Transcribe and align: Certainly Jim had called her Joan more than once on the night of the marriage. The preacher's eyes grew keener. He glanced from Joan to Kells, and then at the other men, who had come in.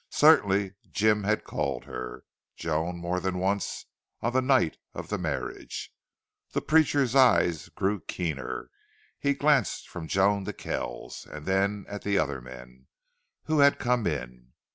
Certainly 0.09 0.73
Jim 0.89 1.25
had 1.25 1.43
called 1.43 1.83
her 1.85 2.23
Joan 2.55 2.97
more 2.97 3.19
than 3.19 3.37
once 3.37 3.85
on 4.19 4.33
the 4.33 4.41
night 4.41 4.77
of 4.95 5.09
the 5.09 5.19
marriage. 5.19 5.93
The 6.53 6.61
preacher's 6.61 7.13
eyes 7.15 7.69
grew 7.69 7.99
keener. 7.99 8.71
He 9.19 9.35
glanced 9.35 9.87
from 9.87 10.07
Joan 10.07 10.43
to 10.45 10.53
Kells, 10.53 11.27
and 11.27 11.45
then 11.45 11.85
at 11.87 12.01
the 12.01 12.17
other 12.17 12.41
men, 12.41 12.87
who 13.43 13.59
had 13.59 13.77
come 13.77 14.07
in. 14.07 14.53